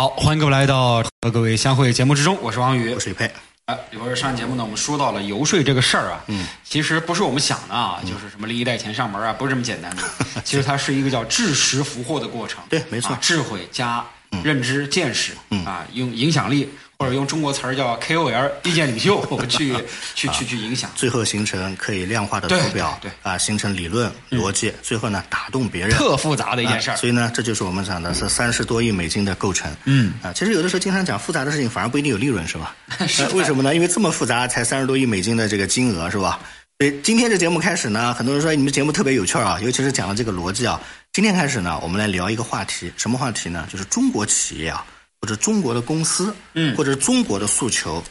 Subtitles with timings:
[0.00, 3.28] 好，欢迎各位来到和各位相会节目之中，我是王宇，我是李佩。
[3.64, 10.02] 啊，一会儿上节目呢，我们说到了游说这个事儿啊，嗯，其实不是我们想的啊，就是什么利益带钱上门啊，不是这么简单的。
[10.44, 12.62] 其实它是一个叫智识俘获的过程。
[12.68, 14.06] 对，没错，智慧加
[14.44, 15.32] 认知、见识，
[15.66, 16.70] 啊，用影响力。
[16.98, 19.72] 或者用中国词儿叫 KOL 意见领袖 去
[20.16, 26.96] 去去去影响，最后形成可以量化的图表，对啊，形成理论逻辑，最后呢打动别人，特复杂的一件事儿。
[26.96, 29.72] 所以呢，这就是我们讲的是三十多亿美金的构成。
[29.84, 32.74] 嗯啊，其实有的时候经常讲复杂的事情，反而不一定有利润，是吧？
[33.06, 33.72] 是为什么呢？
[33.76, 36.40] 因为这么复杂才三十多亿美金的这个金额，是吧？
[36.80, 40.80] 所以今天这节目开始呢，很多人说你们节目特别有趣啊，尤其是讲了这个逻辑啊。
[41.12, 43.68] 今天开始呢，我们来聊一个话题，什么话题呢？
[43.70, 44.84] 就是中国企业啊。
[45.20, 48.02] 或者中国的公司，嗯，或者中国的诉求，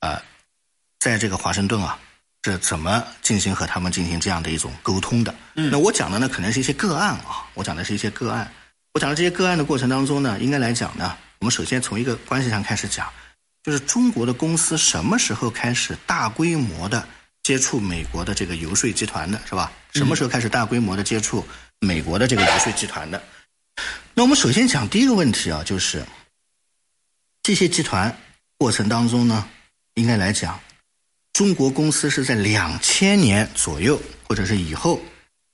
[0.00, 0.22] 啊，
[1.00, 1.98] 在这个华盛顿啊，
[2.44, 5.34] 是怎么进行和他们进行这样的一种沟通的？
[5.56, 8.50] 嗯，那我讲的呢，可能是一些个案啊，我讲的是一些个案。
[8.94, 13.08] 我讲的这些个案的过程当中呢，应该来讲呢，我们首先从一个关系上开始讲，
[13.64, 17.06] 就是中国的公司什么时候开始大规模的
[17.42, 19.72] 接触美国的这个游说集团的，是吧？
[19.94, 21.44] 什么时候开始大规模的接触
[21.80, 23.20] 美国的这个游说集团的？
[24.14, 26.04] 那我们首先讲第一个问题啊，就是。
[27.42, 28.16] 这些集团
[28.56, 29.44] 过程当中呢，
[29.94, 30.60] 应该来讲，
[31.32, 35.00] 中国公司是在两千年左右或者是以后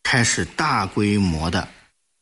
[0.02, 1.66] 开始大规模的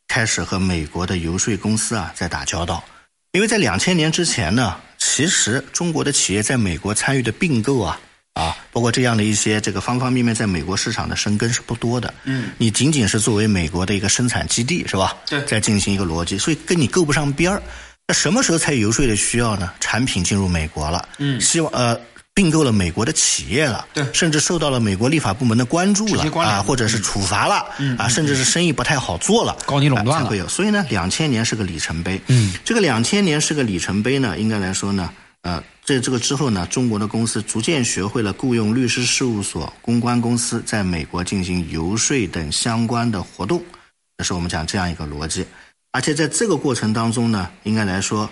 [0.07, 2.85] 开始和美国的游说公司啊在打交道。
[3.33, 8.01] 因为在两千年之前呢，其实中国的企业在美国参与的并购啊
[8.35, 12.15] 啊，包括这样的一些这个方方面面在美国市场的生根是不多的。
[12.23, 15.17] 嗯，你仅仅是作为美国的一个生产基地是吧？
[15.27, 17.61] 对，在进行一个逻辑，所以跟你够不上边儿。
[18.09, 19.73] 那什么时候才有游说的需要呢？
[19.81, 21.99] 产品进入美国了，嗯，希望呃
[22.33, 30.47] 并购了美国的企业了，对，甚至受到了美国立法部门的关注了啊，或者是处罚了，嗯啊，甚至是生意不太好做了，高你垄断了，会有。
[30.47, 35.11] 所以呢，两千年是个里程碑，嗯，这个两千年是个里程碑呢，应该来说呢，
[35.43, 43.61] 呃，在这个之后呢，中国的公司逐渐学会了雇佣律师事务所、公关公司在美国进行游说等相关的活动，
[44.19, 45.45] 这是我们讲这样一个逻辑。
[45.97, 48.29] 而且在这个过程当中呢，应该来说。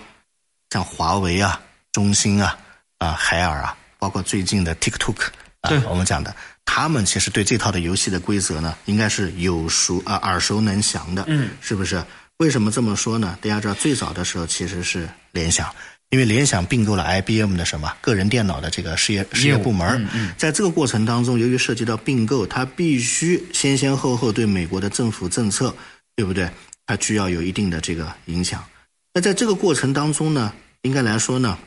[0.71, 1.59] 像华为啊、
[1.93, 2.59] 中兴啊、
[2.99, 5.17] 啊海尔啊，包括最近的 TikTok
[5.61, 6.35] 啊，我们讲的，
[6.67, 12.05] 他们其实对这套的游戏的规则呢，应该是有熟啊耳熟能详的，嗯，是不是？
[12.37, 13.39] 为什么这么说呢？
[13.41, 15.75] 大家知道，最早的时候其实是联想，
[16.11, 25.75] 因为联想并购了 IBM 的什么个人电脑的这个事业事业部门，嗯在这个过程当中，由于涉及到并购，它必须先先后后对美国的政府政策，
[26.17, 26.51] 对不对？
[26.87, 28.65] 它需要有一定的这个影响。
[29.13, 30.53] 那在这个过程当中呢？
[30.83, 31.59] 应该来说呢，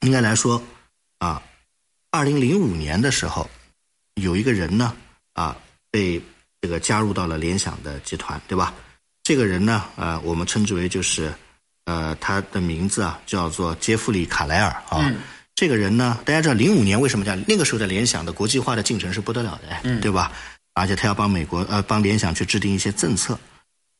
[0.00, 0.62] 应该来说，
[1.18, 1.42] 啊，
[2.10, 3.46] 二零零五年的时候，
[4.14, 4.96] 有一个人呢，
[5.34, 5.54] 啊，
[5.90, 6.18] 被
[6.62, 8.72] 这个加入到了联想的集团，对吧？
[9.22, 11.30] 这个人呢，呃，我们称之为就是，
[11.84, 15.12] 呃，他的名字啊，叫做杰弗里·卡莱尔啊。
[15.54, 20.32] 这个人呢，大家知道零五年为什么讲那个时候的联想的国际化的进程是不得了的，对吧？
[20.72, 23.38] 而且他要帮美国呃帮联想去制定一些政策。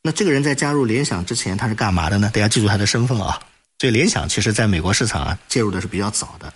[0.02, 2.30] 那这个人在加入联想之前，他是干嘛的呢？
[2.32, 3.40] 大家记住他的身份啊。
[3.78, 6.52] 所以联想其实在美国市场啊介入的是比较早的，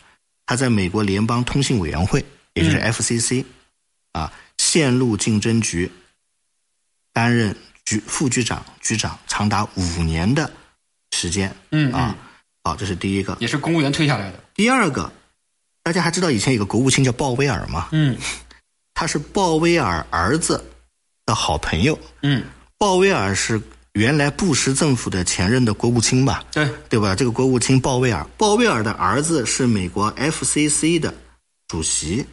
[0.46, 3.44] 他在美国联邦通信委员会，也就是 FCC，
[4.12, 5.90] 啊线路竞争局
[7.12, 7.54] 担任
[7.84, 10.50] 局副局长、局长，长达五年的
[11.12, 11.54] 时间。
[11.70, 12.16] 嗯啊，
[12.64, 14.40] 好，这是第一个，也是公务员退下来的。
[14.54, 15.12] 第二个，
[15.82, 17.88] 大家还知道以前有个国务卿叫鲍威尔吗？
[17.92, 18.16] 嗯，
[18.94, 20.64] 他是鲍威尔儿子
[21.24, 21.98] 的好朋友。
[22.22, 22.44] 嗯，
[22.82, 23.62] 鲍威尔是。
[23.92, 27.14] 原来布什政府的前任的国务卿吧，对对吧？
[27.14, 31.12] 这个国务卿鲍威尔，鲍威尔的儿子是美国 FCC 的
[31.68, 32.24] 主席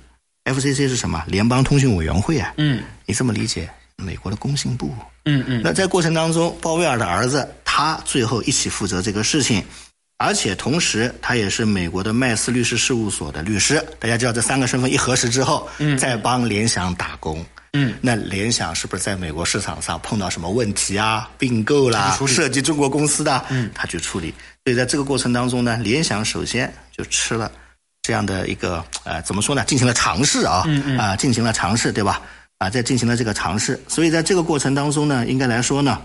[0.45, 1.21] ，FCC 是什么？
[1.27, 2.53] 联邦通讯委员会啊。
[2.57, 3.69] 嗯，你这么理解？
[3.97, 4.95] 美国的工信部。
[5.25, 5.61] 嗯嗯。
[5.61, 9.61] 那在过程当中，鲍威尔的儿子他最后一起负责这个事情，
[10.17, 13.85] 而且同时他也是美国的麦斯律师事务所的律师。
[13.99, 17.45] 大家知道这三个身份一核实之后，嗯，再帮联想打工。
[17.73, 21.29] 嗯，那联想是不是在美国市场上碰到什么问题啊？
[21.37, 24.33] 并购啦，涉及中国公司的，嗯，他去处理。
[24.65, 27.51] 所以在这个过程当中呢，联想首先就吃了
[28.01, 29.63] 这样的一个呃，怎么说呢？
[29.65, 30.65] 进行了尝试啊，
[30.97, 32.21] 啊，进行了尝试，对吧？
[32.57, 33.79] 啊，在进行了这个尝试。
[33.87, 36.01] 所以在这个过程当中呢，应该来说呢，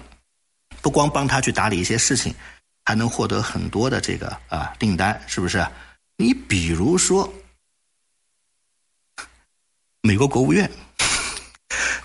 [0.83, 2.35] 不光帮他去打理一些事情，
[2.85, 5.67] 还能获得很多的这个啊订单，是不是？
[6.17, 7.33] 你比如说，
[10.03, 10.71] 美国国务院。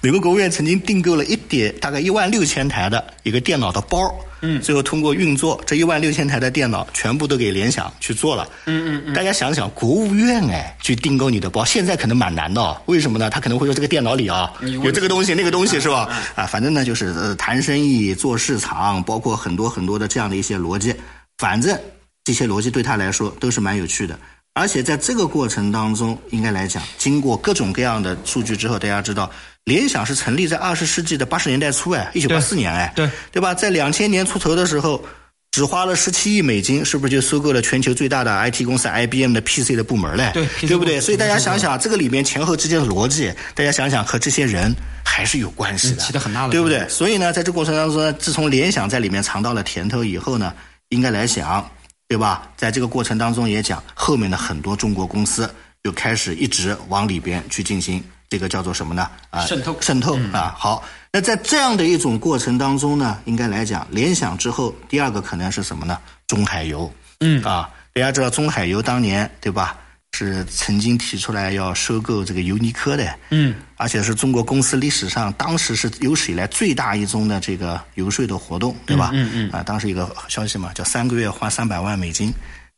[0.01, 4.09] 美国国务院曾经订购了一点大概一万六千台的一个电脑的包，
[4.41, 9.13] 嗯，最后通过运作这一万六千台的电脑全部都给联想去做了，嗯嗯嗯。
[9.13, 13.29] 大家想想，国务院哎去订购你的包，现在可能蛮难的，为什么呢？
[13.29, 16.09] 他可能会说这个电脑里啊有这个东西那个东西是吧？
[16.33, 20.95] 啊，反正呢就是呃谈生意做市场，包括很多很多的这样的一些逻辑，
[21.37, 21.77] 反正
[22.23, 24.17] 这些逻辑对他来说都是蛮有趣的。
[24.53, 29.29] 而且在这个过程当中，应该来讲，经过各种各样的数据之后，大家知道。
[29.65, 33.53] 联想是成立在二十世纪的八十年代初，哎，一九八四年，哎，对，对吧？
[33.53, 35.03] 在两千年出头的时候，
[35.51, 40.31] 只花了十七亿美金，是不是就收购了全球最大的 IT 公司 IBM 的 PC 的部门嘞？
[40.33, 40.99] 对，对不对？
[40.99, 44.73] 所以大家想想，这个里面前后之间的逻辑，大家想想和这些人
[45.03, 46.87] 还是有关系的，起的很大的，对不对？
[46.89, 50.53] 所以呢，在这过程当中，自从联想在里面尝到了甜头以后呢，
[50.89, 51.69] 应该来讲，
[52.07, 52.49] 对吧？
[52.57, 55.47] 在这个过程当中也讲，后面的很多中国公司
[55.83, 58.03] 就开始一直往里边去进行。
[58.29, 59.09] 这个叫做什么呢？
[59.31, 60.53] 啊，渗透，渗透啊。
[60.55, 65.97] 好，那在这样的一种过程当中呢，应该来讲，联想之后，第二个可能是什么呢？
[66.27, 66.93] 中海油。
[67.21, 69.75] 嗯啊，大家知道中海油当年对吧？
[70.11, 73.15] 是曾经提出来要收购这个尤尼科的。
[73.31, 79.09] 嗯，而且是中国公司历史上当时是有史以来最大一宗的这个游说的活动，对吧？
[79.11, 79.49] 嗯嗯。
[79.49, 82.31] 啊，当时一个消息嘛，叫三个月花三百万美金，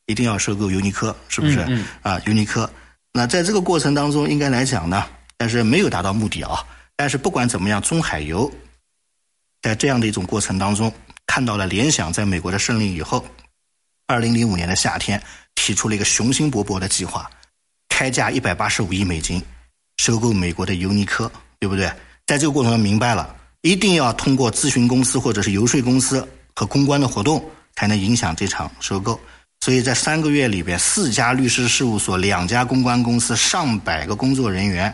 [0.05, 1.65] 一定要收购尤尼科，是不是？
[1.67, 1.83] 嗯。
[2.01, 2.71] 啊，尤尼科。
[3.13, 5.05] 那在这个过程当中，应该来讲呢？
[5.37, 6.63] 但是没有达到目的啊！
[6.95, 8.49] 但是不管怎么样，中海油
[9.61, 10.93] 在这样的一种过程当中，
[11.25, 13.25] 看到了联想在美国的胜利以后，
[14.07, 15.21] 二零零五年的夏天
[15.55, 17.29] 提出了一个雄心勃勃的计划，
[17.89, 19.41] 开价一百八十五亿美金
[19.97, 21.29] 收购美国的尤尼科，
[21.59, 21.91] 对不对？
[22.27, 26.25] 在这个过程中明白了，一定要通过咨询公司或者是游说公司
[26.55, 27.43] 和公关的活动，
[27.75, 29.19] 才能影响这场收购。
[29.63, 34.93] 所以在三个月里边，四家律师事务所、两家公关公司、上百个工作人员。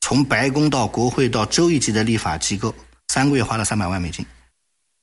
[0.00, 2.74] 从白宫到国会到州一级的立法机构，
[3.08, 4.24] 三个月花了三百万美金。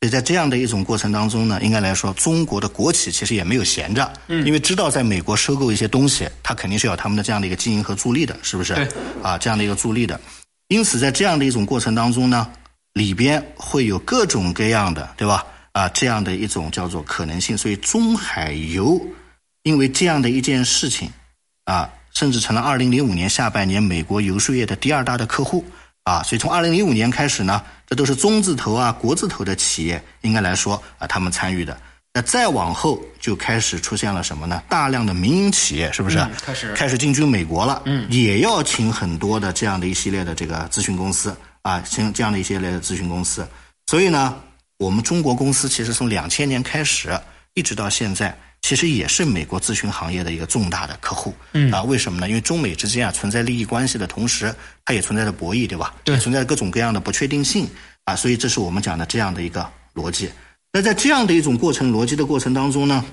[0.01, 8.73] 所以在这样的一种过程当中呢，应该来说，中国的国企其实也没有闲着，嗯，因为知道在美国收购一些东西，它肯定是要他们的这样的一个经营和助力的，是不是？
[8.73, 8.87] 对，
[9.21, 10.19] 啊，这样的一个助力的。
[10.69, 12.47] 因此，在这样的一种过程当中呢，
[12.93, 15.45] 里边会有各种各样的，对吧？
[15.75, 17.56] 啊，这样的一种叫做可能性。
[17.56, 18.98] 所以，中海油
[19.63, 21.12] 因为这样的一件事情，
[21.66, 21.92] 啊。
[22.16, 25.66] 甚至成了二零零五年下半年美国游说业的第二大的客户
[26.04, 31.77] 啊，所以从二零零五年开始呢，这都是中字头啊、国字头的企业，应该来说啊，他们参与的。
[32.13, 34.63] 那再往后就开始出现了什么呢？
[34.69, 37.81] 大量的民营企业是不是开始开始进军美国了？
[37.83, 43.45] 嗯，也要请很多的这样的一系列的这个咨询公司啊，请这样的一系列的咨询公司。
[43.88, 44.42] 所以呢，
[44.77, 47.19] 我们中国公司其实从两千年开始
[47.54, 48.38] 一直到现在。
[48.62, 52.27] 其实也是美国咨询行业的一个重大的客户，嗯啊，为什么呢？
[52.27, 54.51] 因为中美之间啊存在利益关系的同时，
[54.83, 55.94] 它也存在着博弈，对吧？
[56.04, 57.70] 对，存在各种各样的不确定性
[58.05, 60.32] 啊，所以这是我们讲的这样的一个逻辑。
[60.72, 63.05] 那在这样的一种过程逻辑的过程当中呢，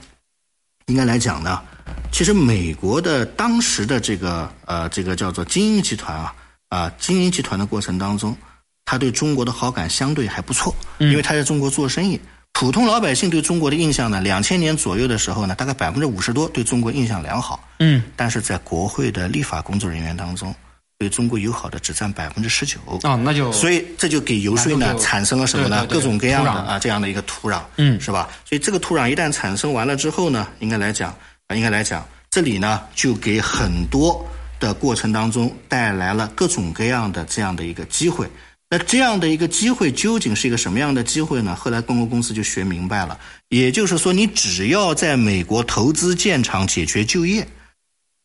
[0.86, 1.62] 应该来讲呢，
[2.10, 6.34] 其实美国的当时的这个呃这个叫做精英集团啊
[6.70, 8.34] 啊精英集团的过程当中，
[8.84, 12.20] 他对中国的好感相对还不错，因为他在中国做生意。
[12.54, 14.20] 普通老百姓对中国的印象呢？
[14.20, 17.66] 两千年左右的时候呢，大概百分之五十多对中国印象良好。
[17.78, 20.54] 嗯，但是在国会的立法工作人员当中，
[20.98, 22.78] 对中国友好的只占百分之十九。
[23.02, 25.86] 啊，那就所以这就给游说呢产生了什么呢？
[25.86, 28.28] 各种各样的啊这样的一个土壤，嗯，是吧？
[28.44, 31.10] 所以这个土壤一旦产生完了之后呢，应该来讲
[31.48, 34.24] 啊，应该来讲，这里呢就给很多
[34.60, 38.28] 的过程当中带来了各种各样的这样的一个机会。
[38.72, 41.54] 那这样的一个机会究竟是一个什么样的机会呢？
[41.54, 47.46] 后来公共公司就学明白了，也就是说，你只要在美国投资建厂、解决就业，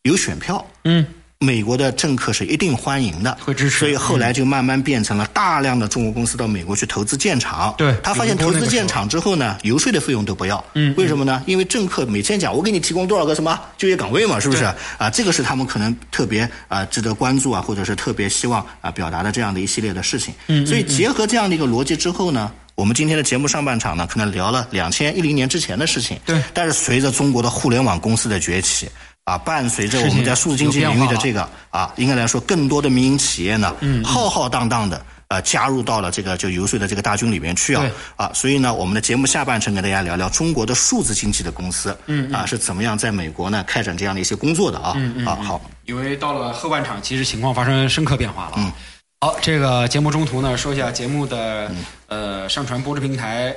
[0.04, 1.06] 有选票，嗯。
[1.40, 7.76] 美国的政客是一定欢迎的，会支持，所以后来就慢慢变成了大量的中国公司到美国去投资建厂。
[7.78, 10.64] 对，他发现投资建厂之后呢，游说的费用都不要。
[10.74, 11.44] 嗯，为什么呢？
[11.46, 14.64] 因为政客每天讲，我给你提供多少个什么就业岗位嘛，是不是？
[14.98, 20.34] 啊，这个是他们可能特别啊值得关注啊，或者是特别希望啊表达的这样的一系列的事情。
[20.48, 26.20] 嗯，所以结合这样的一个逻辑之后呢，我们今天的节目上半场呢，可能聊了两千一零年之前的事情。
[26.26, 26.42] 对。
[26.52, 28.90] 但是随着中国的互联网公司的崛起，
[29.28, 35.06] 啊，伴随着我们在数字经济领域的这个啊，应该来说，更多的民营企业呢，嗯，浩浩荡荡的。
[35.30, 37.84] 呃，加入到了这个就游说的这个大军里面去啊
[38.16, 48.54] 啊，所以呢，我们的节目下半程跟大家聊聊中国的数字经济的公司，嗯啊是怎么样在美国呢开展这样的一些工作的啊啊好，因为到了后半场，其实情况发生深刻变化了。
[48.56, 48.72] 嗯，
[49.20, 51.70] 好，这个节目中途呢，说一下节目的
[52.08, 53.54] 呃上传播出平台。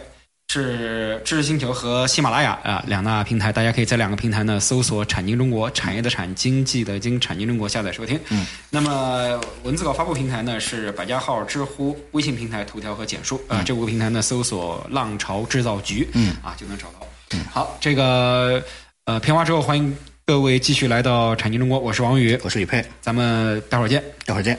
[0.52, 8.18] 是知识星球和喜马拉雅啊两大平台，大家可以在两个平台呢搜索“产经中国”，产业的产，经济的经，产经中国下载收听。
[8.30, 17.06] 嗯，那么文字稿发布平台呢是百家号、知乎、微信平台、头条和简书啊，这五个平台呢搜索“浪潮制造局”嗯啊就能找到。
[17.32, 18.60] 嗯，好，这个
[19.04, 24.58] 呃片花之后，欢迎各位继续来到产经中国，我是王宇，我是李佩，咱们待会儿见，待会儿见。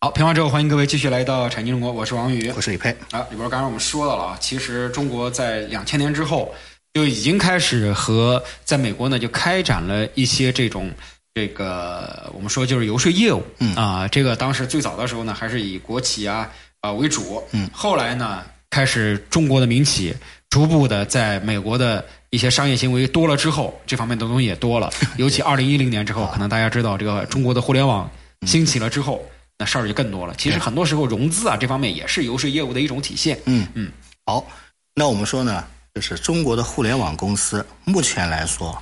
[0.00, 2.94] 好，评完之后，欢迎各位继续来到产经中国，我是王宇，我是李佩。
[3.10, 6.54] 啊，里边刚才我们说到了啊，其实中国在两千年之后
[6.94, 10.88] 就已经开始和在美国呢就开展了一些这种
[11.34, 13.74] 这个我们说就是游说业务，嗯。
[13.74, 16.48] 啊，这个当时最早的时候呢还是以国企啊
[16.80, 20.14] 啊为主，嗯，后来呢开始中国的民企
[20.48, 28.08] 逐步的在美国的一些商业行为多了之后，这方面的东西也多了， 尤其二零一零年之后，可能大家知道这个中国的互联网
[28.46, 29.20] 兴起了之后。
[29.58, 30.34] 那事儿就更多了。
[30.38, 33.38] 其实很多时候融资啊这方面也是游说业务的一种体现。
[33.46, 33.90] 嗯嗯，
[34.24, 34.46] 好，
[34.94, 38.80] 那我们说呢，就是中国的互联网公司目前来说，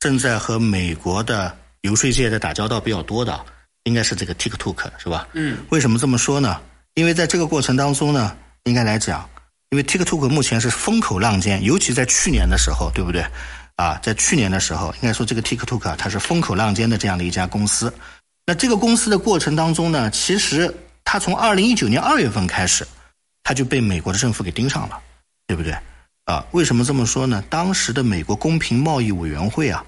[0.00, 3.38] 正在和美国的游说界在打交道比较多的，
[3.84, 5.28] 应该是这个 TikTok 是吧？
[5.34, 6.60] 嗯，为什么这么说呢？
[6.94, 9.28] 因为在这个过程当中呢，应该来讲，
[9.70, 13.26] 因为 TikTok 目前是风口浪尖，尤其在去年的时候，对不对？
[13.76, 17.92] 啊，在去年的时候，应该说这个 TikTok 它是风口浪尖的这样的一家公司。
[18.46, 22.86] 那这个公司的过程当中呢，其实它从二零一九年二月份开始，
[23.42, 25.00] 它就被美国的政府给盯上了，
[25.46, 25.74] 对不对？
[26.26, 27.42] 啊，为什么这么说呢？
[27.48, 29.84] 当时的美国公平贸易委员会啊，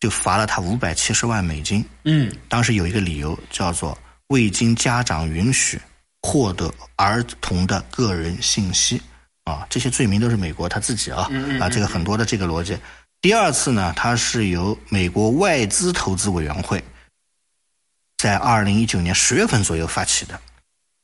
[0.00, 1.84] 就罚了他五百七十万美金。
[2.04, 3.96] 嗯，当时有一个理由叫做
[4.28, 5.80] 未经家长允许
[6.22, 9.00] 获得儿童的个人信息
[9.44, 12.76] 啊，这些罪名都是美国他自己啊啊，这个很多的这个逻辑。
[13.20, 16.82] 第二次呢，它是由美国外资投资委员会。
[18.18, 20.40] 在二零一九年十月份左右发起的，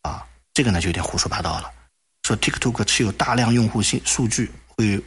[0.02, 0.23] 啊，
[0.54, 1.71] 这个呢就有点胡说八道了，
[2.23, 5.00] 说 TikTok 持有大量用户信数据，会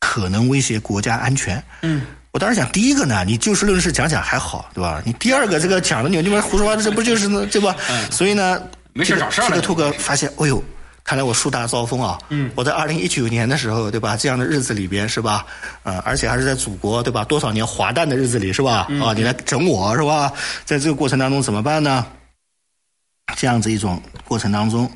[0.00, 1.62] 可能威胁国家安全。
[1.82, 5.02] 嗯，我当时想第一个呢，你就事论事讲讲还好，对吧？
[5.04, 7.76] 你第二个这个讲的你你们胡说八道，这不就是呢，对吧？
[7.88, 9.62] 嗯，所以呢，没事找事儿了。
[9.62, 10.62] TikTok 发现，哎呦。
[11.08, 12.18] 看来我树大招风啊！
[12.28, 14.14] 嗯，我在二零一九年的时候，对吧？
[14.14, 15.46] 这样的日子里边是吧？
[15.82, 17.24] 呃，而且还是在祖国，对吧？
[17.24, 18.86] 多少年华诞的日子里是吧？
[19.02, 20.30] 啊，你来整我是吧？
[20.66, 22.04] 在这个过程当中怎么办呢？
[23.36, 24.90] 这样子一种过程当中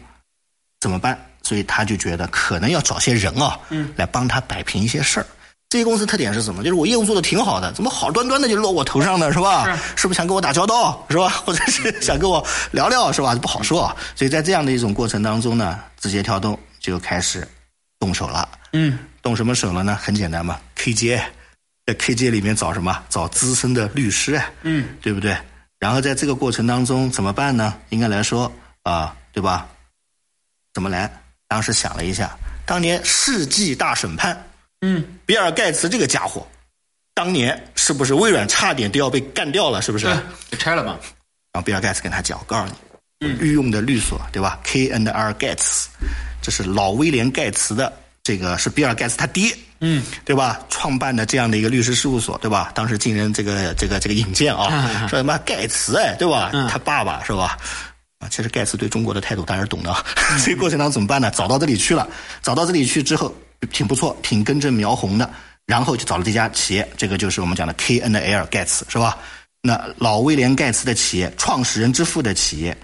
[0.81, 1.19] 怎么办？
[1.43, 5.27] 所以他就觉得可能要找些人啊，嗯，来帮他摆平一些事儿。
[5.73, 6.63] 这些公司特点是什么？
[6.63, 9.33] 就是我业务做的挺好的，怎么好端端的就落我头上呢？
[9.33, 9.65] 是吧？
[9.75, 11.03] 是是不是想跟我打交道？
[11.09, 11.31] 是吧？
[11.47, 13.11] 或者是想跟我聊聊？
[13.11, 13.35] 是吧？
[13.37, 13.85] 不好说。
[14.15, 17.49] 所以在这样的一种过程当中呢，字节跳动就开始
[17.99, 18.47] 动手了。
[18.75, 19.99] 嗯，动什么手了呢？
[19.99, 21.19] 很简单嘛，KJ，
[21.87, 23.03] 在 KJ 里面找什么？
[23.09, 25.35] 找资深的律师，嗯，对不对？
[25.79, 27.73] 然后在这个过程当中怎么办呢？
[27.89, 28.53] 应该来说
[28.83, 29.67] 啊，对吧？
[30.75, 31.11] 怎么来？
[31.49, 32.37] 当时想了一下，
[32.67, 34.39] 当年世纪大审判。
[34.83, 36.47] 嗯，比尔盖茨这个家伙，
[37.15, 39.81] 当年是不是微软差点都要被干掉了？
[39.81, 40.07] 是不是？
[40.07, 40.17] 对，
[40.51, 40.99] 给拆了吧。
[41.53, 45.85] 然后比尔盖茨跟他讲：“我告诉你，嗯，御用的律所，对吧？K N R Gates，
[46.43, 47.93] 这是老威廉盖茨的，
[48.25, 50.61] 这个是比尔盖茨他爹，嗯，对吧？
[50.69, 52.73] 创办的这样的一个律师事务所，对吧？
[52.75, 56.51] 当时进人这个这个这个引荐啊，说什么盖茨哎，对吧？
[56.55, 57.57] 嗯他爸爸是吧？
[58.19, 59.95] 啊，其实盖茨对中国的态度大家懂的，
[60.41, 61.31] 所以过程当中怎么办呢？
[61.31, 62.09] 找到这里去了，
[62.43, 63.33] 找到这里去之后。”
[63.71, 65.31] 挺不错，挺根正苗红的，
[65.67, 69.19] 然后就找了这家企业，这个就是我们讲的 K N L 盖茨，是吧？
[69.61, 72.77] 那老威廉盖茨的企业，创始人之父的企业，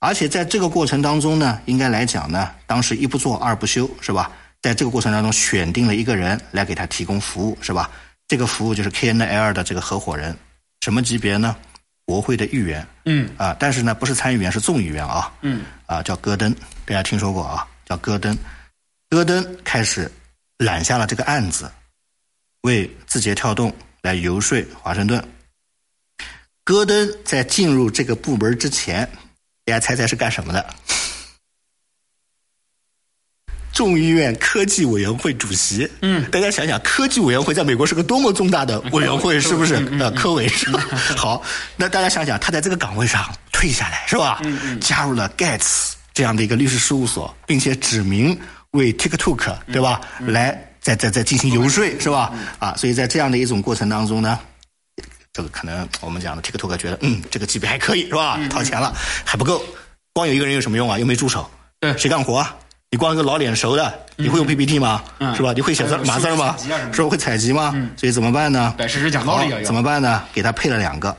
[0.00, 4.30] 而且在这个过程当中呢，应该来讲呢，当时一不做二不休，是吧？
[4.60, 7.90] 在这个过程当中，选定了一个人来给他提供服务，是吧？
[8.28, 10.36] 这个服务就是 K N L 的这个合伙人，
[10.80, 11.56] 什么级别呢？
[12.04, 17.66] 国会的议员，嗯啊，但是呢，不是参议员，是众议员啊，嗯啊，叫戈登，大家听说过啊？
[17.84, 18.36] 叫戈登。
[19.08, 20.10] 戈登开始
[20.58, 21.70] 揽下了这个案子，
[22.62, 25.22] 为字节跳动来游说华盛顿。
[26.64, 29.08] 戈登在进入这个部门之前，
[29.64, 30.74] 大家猜猜是干什么的？
[33.72, 35.88] 众议院科技委员会主席。
[36.00, 39.74] 嗯，大家想想，科技委员会在美国是个多么重大的委员会，是不是？
[40.00, 40.80] 呃，科委是吧？
[41.14, 41.42] 好，
[41.76, 44.40] 那大家想想，他在这个岗位上退下来是吧？
[44.80, 48.40] 加入了盖茨这样的一个律师事务所，并且指明
[48.76, 50.00] 为 TikTok 对吧？
[50.20, 52.32] 来再再再进行游说是吧？
[52.60, 54.38] 啊，所以在这样的一种过程当中呢。
[55.32, 58.38] 这个可能我们讲的 TikTok 觉得，嗯，这个级别还可以是吧？
[58.48, 59.62] 掏钱了还不够，
[60.14, 60.98] 光有一个人有什么用啊？
[60.98, 62.46] 又没助手，对，谁干活？
[62.90, 65.02] 你光一个老脸熟的，你会用 PPT 吗？
[65.36, 65.52] 是吧？
[65.52, 66.56] 你会写字码字吗？
[66.90, 67.08] 是吧？
[67.10, 67.74] 会采集吗？
[67.98, 68.74] 所以怎么办呢？
[68.78, 70.22] 摆事实讲道理怎么办呢？
[70.32, 71.14] 给他配了两个，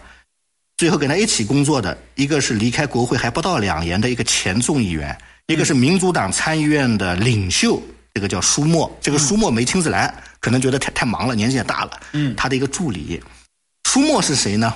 [0.77, 5.15] 最后跟他一起工作的一个是离开国会还不到两年的一个前众议员，
[5.47, 7.81] 一个是民主党参议院的领袖，
[8.13, 8.93] 这个叫舒默。
[9.01, 11.99] 这个舒默没亲自来，可能觉得太太忙了，年纪也大了。
[12.11, 13.23] 嗯，他的一个助理。
[13.89, 14.73] 舒默是谁呢？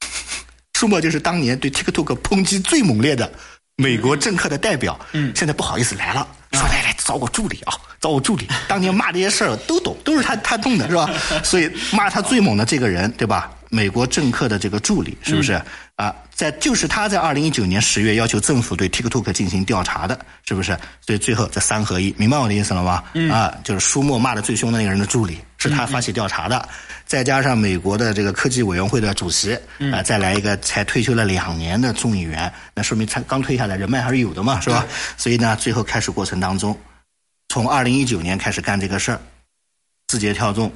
[0.78, 3.32] 舒默就是当年对 TikTok 抨击最猛烈的
[3.76, 4.98] 美国政客的代表。
[5.12, 8.46] 嗯，现在不好意思来了，说来来找我助理啊，找我助理。
[8.68, 11.10] 当年骂这些事儿都懂，都是他他弄的，是吧？
[11.42, 13.50] 所以骂他最猛的这个人，对吧？
[13.70, 15.58] 美国政客的这个助理，是不是
[15.98, 16.14] 啊？
[16.32, 20.78] 在就是他在二零一九年十月要求政府对 TikTok 进行调查的，是不是？
[21.04, 23.02] 所以最后这三合一，明白我的意思了吗？
[23.32, 26.68] 啊，就是舒默骂的最凶的那个人的助理，是他发起调查的。
[27.04, 29.58] 再加上美国的这个科技委员会的主席
[29.92, 34.86] 啊，再来一个才退休了两年的众议员，那说明他刚退下来，人脉还是有的嘛，是吧？
[35.16, 36.78] 所以呢，最后开始过程当中，
[37.48, 39.20] 从二零一九年开始干这个事儿，
[40.06, 40.70] 字节跳动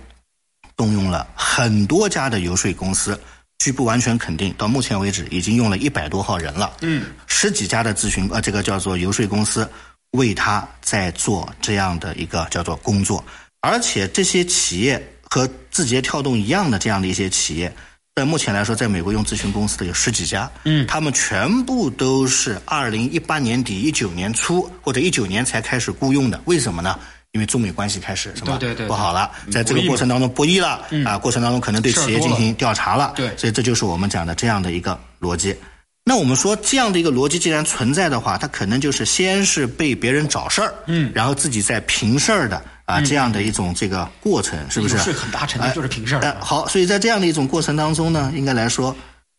[0.74, 3.20] 动用了很多家的游说公司，
[3.62, 9.68] 据不完全肯定，到目前为止已经用了一百多号人了，嗯，十几家的咨询呃，这个叫做游说公司
[10.12, 13.24] 为他在做这样的一个叫做工作，
[13.60, 15.00] 而且这些企业。
[15.32, 17.74] 和字节跳动一样的这样的一些企业，
[18.14, 26.38] 在目前来说，在美国用咨询公司的有十几家，嗯，他们全部都是二零一八年底、一九年初或者一九年才开始雇佣的。
[26.44, 27.00] 为什么呢？
[27.32, 35.56] 因为中美关系开始什么不好了，在这个过程当中博弈了，啊，过程当中可能对企业进行调查了，对，所以这就是我们讲的这样的一个逻辑。
[36.04, 42.62] 那我们说这样的一个逻辑既然存在的话，它可能就是先是被别人找事儿，嗯，然后自己在平事儿的。
[42.84, 44.98] 啊，这样的一种这个过程，是不是？
[44.98, 46.36] 是很大程度就是平事儿。
[46.40, 48.94] 好，所以在这样的一种过程当中呢，应该来说，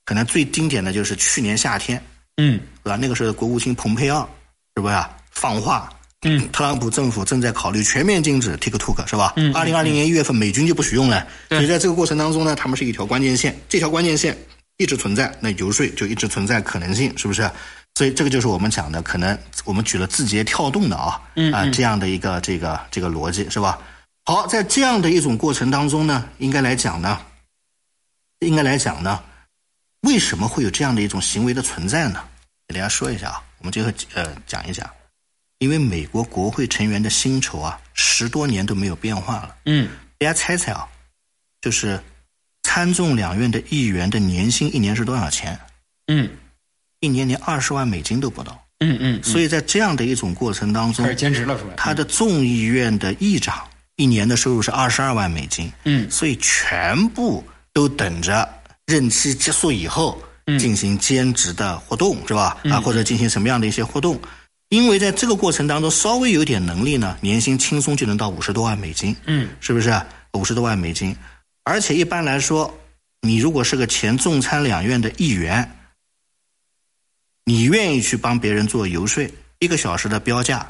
[0.06, 2.02] 可能最经典的就是去年夏天，
[2.38, 2.96] 嗯，对吧？
[2.96, 4.28] 那个时候的国务卿蓬佩奥，
[4.76, 5.12] 是不是啊？
[5.32, 5.90] 放话，
[6.24, 9.34] 嗯，特朗普政府正在考虑全面禁止 TikTok，是吧？
[9.36, 9.54] 嗯。
[9.54, 11.26] 二零二零年一月份，美军就不许用了。
[11.50, 14.38] 所以在这个过程当中呢，他们是一条关键线，这条关键线
[14.78, 17.50] 一直存在，那游说就一直存在可能性，是不是？
[17.96, 21.22] 所以这个就是我们讲的，可能我们举了字节跳动的啊，
[21.54, 23.78] 啊这样的一个这个这个逻辑是吧？
[24.26, 27.20] 好，在这样的一种过程当中呢，应该来讲呢，
[28.40, 29.22] 应该来讲呢，
[30.02, 32.24] 为什么会有这样的一种行为的存在呢？
[32.68, 34.90] 给大家说一下啊，我们最后呃讲一讲，
[35.64, 39.56] 因为美国国会成员的薪酬啊，十多年都没有变化了。
[39.64, 39.88] 嗯，
[40.20, 40.86] 大家猜猜啊，
[41.62, 41.98] 就是
[42.64, 45.58] 参众两院的议员的年薪一年是多少钱？
[46.08, 46.30] 嗯。
[47.00, 51.74] 一年连二十万美金都不到，嗯嗯，所以在这样的一种过程当中，开始兼职了是吧？
[51.78, 58.48] 他的众议院的议长一年的收入是二十二万美金，嗯，所以全部都等着
[58.86, 60.22] 任期结束以后
[60.58, 62.58] 进行兼职的活动是吧？
[62.72, 64.18] 啊，或者进行什么样的一些活动？
[64.74, 70.02] 因为在这个过程当中稍微有点能力呢，年薪轻松就能到五十多万美金，嗯，是不是？
[70.34, 71.16] 五十多万美金，
[71.64, 72.76] 而且一般来说，
[73.22, 75.78] 你如果是个前众参两院的议员。
[77.46, 80.68] 你愿意去帮别人做游说，一个小时的标价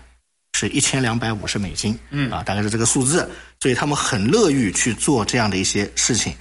[0.57, 3.29] 是一千两百五十美金，嗯啊，大概是这个数字，
[3.61, 6.35] 所以他们很乐于去做这样的一些事情。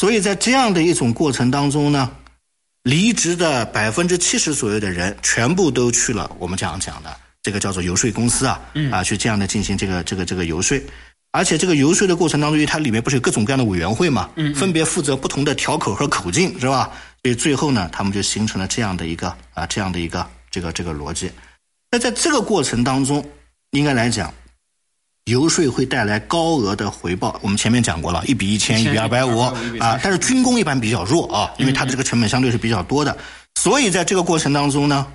[0.00, 2.10] 所以在这样的一种过程当中呢，
[2.84, 8.60] 离职的百分之七十左右的人，全部都去了我们这样讲的这个叫做游说公司啊，
[8.92, 10.78] 啊，去这样的进行这个这个这个游说。
[11.32, 16.92] 而且这个游说的过程当中，因为它里面不是有各种各样的委员会嘛，嗯，分别负责不同的条口和口径，是吧？
[17.22, 21.30] 所以最后呢，他们就形成了这样的一个啊，这样的一个这个这个逻辑。
[21.90, 23.26] 那在这个过程当中，
[23.70, 24.32] 应该来讲，
[25.24, 27.38] 游说会带来高额的回报。
[27.42, 29.38] 我们前面讲过了，一比一千，一比二百五
[29.80, 29.98] 啊。
[30.02, 33.16] 但是军工一般比较弱啊，因为它的这个成本相对是比较多的。
[33.54, 35.06] 所以在这个过程当中呢，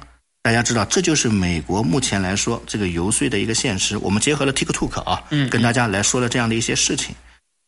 [0.42, 3.98] 大家知道，这就是美国目前来说这个游说的一个现实。
[3.98, 7.14] 我们结合了 TikTok 啊，跟大家来说了这样的一些事情。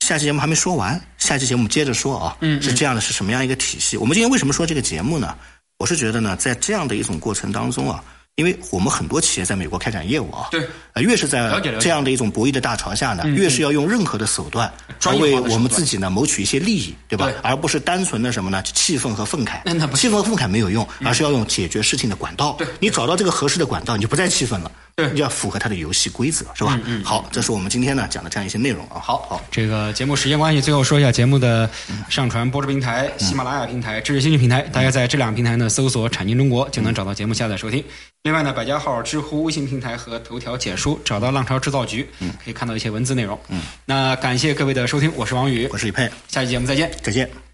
[0.04, 3.98] 下期节目还没说完，下期节目接着说啊，是这样的，是什么样一个体系？
[3.98, 5.36] 我们今天为什么说这个节目呢？
[5.78, 8.04] 我是觉得呢，在这样的一种过程当中啊，
[8.42, 17.32] 因为我们很多企业在美国开展业务啊，对，呃，越是在这样的一种博弈的大潮下呢，越是要用任何的手段，专为我们自己呢谋取一些利益，对吧？
[17.44, 18.60] 而不是单纯的什么呢？
[18.64, 19.62] 气愤和愤慨
[19.96, 22.56] 气愤和愤慨没有用，而是要用解决事情的管道。
[22.58, 24.72] 对你找到这个合适的管道，你就不再气愤了。
[24.94, 26.78] 对你就要符合它的游戏规则，是吧？
[26.84, 29.00] 嗯好，这是我们今天呢讲的这样一些内容啊。
[29.00, 31.70] 好好，这个节目时间关系，最后说一下节目的
[32.10, 34.62] 上传播出平台：喜马拉雅平台、知识星球平台。
[34.74, 37.84] 大家在这两个平台呢搜索“产经中国”，就能找到节目下载收听。
[38.24, 43.40] 另外呢，百家号、知乎、微信平台和头条简书找到“浪潮制造局”，嗯可以看到一些文字内容。
[43.50, 46.92] 嗯，那感谢各位的收听，我是王宇，我是李佩，下期节目再见。
[47.02, 47.51] 再见。